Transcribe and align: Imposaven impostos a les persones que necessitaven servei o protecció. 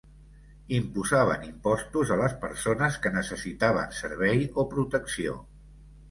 Imposaven 0.75 1.43
impostos 1.49 2.13
a 2.15 2.15
les 2.21 2.33
persones 2.45 2.97
que 3.03 3.11
necessitaven 3.17 3.93
servei 3.97 4.41
o 4.63 4.65
protecció. 4.73 5.37